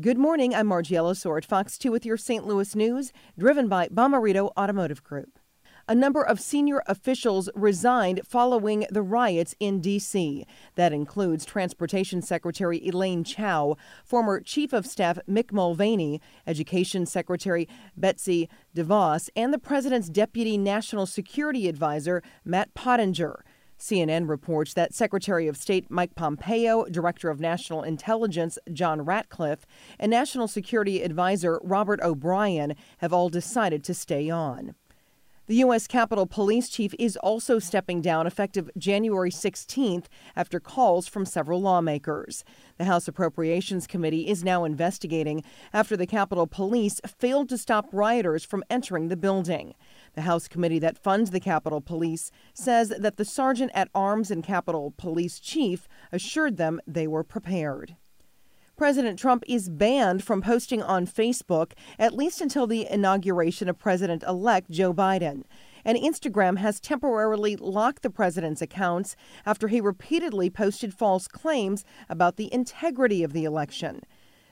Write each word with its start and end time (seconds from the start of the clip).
Good 0.00 0.16
morning. 0.16 0.54
I'm 0.54 0.68
Margie 0.68 0.94
Ellisor 0.94 1.36
at 1.36 1.44
Fox 1.44 1.76
2 1.76 1.92
with 1.92 2.06
your 2.06 2.16
St. 2.16 2.46
Louis 2.46 2.74
news, 2.74 3.12
driven 3.38 3.68
by 3.68 3.88
Bomarito 3.88 4.50
Automotive 4.56 5.04
Group 5.04 5.38
a 5.88 5.94
number 5.94 6.22
of 6.22 6.40
senior 6.40 6.82
officials 6.86 7.50
resigned 7.54 8.20
following 8.24 8.86
the 8.90 9.02
riots 9.02 9.54
in 9.58 9.80
D.C. 9.80 10.46
That 10.76 10.92
includes 10.92 11.44
Transportation 11.44 12.22
Secretary 12.22 12.80
Elaine 12.86 13.24
Chao, 13.24 13.76
former 14.04 14.40
Chief 14.40 14.72
of 14.72 14.86
Staff 14.86 15.18
Mick 15.28 15.52
Mulvaney, 15.52 16.20
Education 16.46 17.04
Secretary 17.04 17.68
Betsy 17.96 18.48
DeVos, 18.76 19.28
and 19.34 19.52
the 19.52 19.58
President's 19.58 20.08
Deputy 20.08 20.56
National 20.56 21.04
Security 21.04 21.68
Advisor 21.68 22.22
Matt 22.44 22.72
Pottinger. 22.74 23.44
CNN 23.82 24.28
reports 24.28 24.74
that 24.74 24.94
Secretary 24.94 25.48
of 25.48 25.56
State 25.56 25.90
Mike 25.90 26.14
Pompeo, 26.14 26.84
Director 26.84 27.30
of 27.30 27.40
National 27.40 27.82
Intelligence 27.82 28.56
John 28.72 29.02
Ratcliffe, 29.02 29.66
and 29.98 30.08
National 30.08 30.46
Security 30.46 31.02
Advisor 31.02 31.60
Robert 31.64 32.00
O'Brien 32.00 32.76
have 32.98 33.12
all 33.12 33.28
decided 33.28 33.82
to 33.82 33.92
stay 33.92 34.30
on. 34.30 34.76
The 35.52 35.58
U.S. 35.58 35.86
Capitol 35.86 36.24
Police 36.24 36.70
Chief 36.70 36.94
is 36.98 37.18
also 37.18 37.58
stepping 37.58 38.00
down 38.00 38.26
effective 38.26 38.70
January 38.78 39.30
16th 39.30 40.06
after 40.34 40.58
calls 40.58 41.06
from 41.06 41.26
several 41.26 41.60
lawmakers. 41.60 42.42
The 42.78 42.86
House 42.86 43.06
Appropriations 43.06 43.86
Committee 43.86 44.30
is 44.30 44.42
now 44.42 44.64
investigating 44.64 45.44
after 45.74 45.94
the 45.94 46.06
Capitol 46.06 46.46
Police 46.46 47.02
failed 47.04 47.50
to 47.50 47.58
stop 47.58 47.86
rioters 47.92 48.46
from 48.46 48.64
entering 48.70 49.08
the 49.08 49.16
building. 49.18 49.74
The 50.14 50.22
House 50.22 50.48
committee 50.48 50.78
that 50.78 50.96
funds 50.96 51.32
the 51.32 51.38
Capitol 51.38 51.82
Police 51.82 52.30
says 52.54 52.88
that 52.88 53.18
the 53.18 53.24
sergeant 53.26 53.72
at 53.74 53.90
arms 53.94 54.30
and 54.30 54.42
Capitol 54.42 54.94
Police 54.96 55.38
chief 55.38 55.86
assured 56.10 56.56
them 56.56 56.80
they 56.86 57.06
were 57.06 57.24
prepared. 57.24 57.96
President 58.82 59.16
Trump 59.16 59.44
is 59.46 59.68
banned 59.68 60.24
from 60.24 60.42
posting 60.42 60.82
on 60.82 61.06
Facebook 61.06 61.74
at 62.00 62.16
least 62.16 62.40
until 62.40 62.66
the 62.66 62.84
inauguration 62.90 63.68
of 63.68 63.78
President 63.78 64.24
elect 64.24 64.68
Joe 64.72 64.92
Biden. 64.92 65.44
And 65.84 65.96
Instagram 65.96 66.58
has 66.58 66.80
temporarily 66.80 67.54
locked 67.54 68.02
the 68.02 68.10
president's 68.10 68.60
accounts 68.60 69.14
after 69.46 69.68
he 69.68 69.80
repeatedly 69.80 70.50
posted 70.50 70.92
false 70.92 71.28
claims 71.28 71.84
about 72.08 72.34
the 72.34 72.52
integrity 72.52 73.22
of 73.22 73.32
the 73.32 73.44
election. 73.44 74.00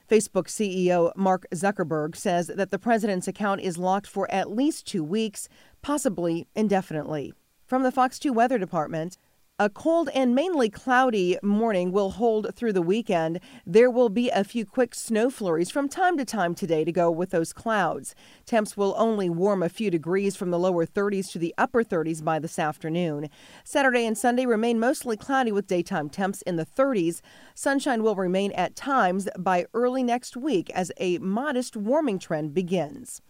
Facebook 0.08 0.46
CEO 0.46 1.10
Mark 1.16 1.44
Zuckerberg 1.52 2.14
says 2.14 2.46
that 2.54 2.70
the 2.70 2.78
president's 2.78 3.26
account 3.26 3.62
is 3.62 3.78
locked 3.78 4.06
for 4.06 4.30
at 4.30 4.48
least 4.48 4.86
two 4.86 5.02
weeks, 5.02 5.48
possibly 5.82 6.46
indefinitely. 6.54 7.34
From 7.66 7.82
the 7.82 7.90
Fox 7.90 8.16
2 8.20 8.32
Weather 8.32 8.58
Department, 8.58 9.18
a 9.60 9.68
cold 9.68 10.08
and 10.14 10.34
mainly 10.34 10.70
cloudy 10.70 11.36
morning 11.42 11.92
will 11.92 12.12
hold 12.12 12.54
through 12.54 12.72
the 12.72 12.80
weekend. 12.80 13.38
There 13.66 13.90
will 13.90 14.08
be 14.08 14.30
a 14.30 14.42
few 14.42 14.64
quick 14.64 14.94
snow 14.94 15.28
flurries 15.28 15.70
from 15.70 15.86
time 15.86 16.16
to 16.16 16.24
time 16.24 16.54
today 16.54 16.82
to 16.82 16.90
go 16.90 17.10
with 17.10 17.28
those 17.28 17.52
clouds. 17.52 18.14
Temps 18.46 18.74
will 18.74 18.94
only 18.96 19.28
warm 19.28 19.62
a 19.62 19.68
few 19.68 19.90
degrees 19.90 20.34
from 20.34 20.50
the 20.50 20.58
lower 20.58 20.86
30s 20.86 21.30
to 21.32 21.38
the 21.38 21.54
upper 21.58 21.84
30s 21.84 22.24
by 22.24 22.38
this 22.38 22.58
afternoon. 22.58 23.28
Saturday 23.62 24.06
and 24.06 24.16
Sunday 24.16 24.46
remain 24.46 24.80
mostly 24.80 25.18
cloudy 25.18 25.52
with 25.52 25.66
daytime 25.66 26.08
temps 26.08 26.40
in 26.40 26.56
the 26.56 26.64
30s. 26.64 27.20
Sunshine 27.54 28.02
will 28.02 28.16
remain 28.16 28.52
at 28.52 28.74
times 28.74 29.28
by 29.38 29.66
early 29.74 30.02
next 30.02 30.38
week 30.38 30.70
as 30.70 30.90
a 30.96 31.18
modest 31.18 31.76
warming 31.76 32.18
trend 32.18 32.54
begins. 32.54 33.20